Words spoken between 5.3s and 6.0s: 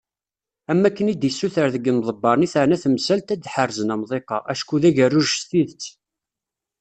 s tidet.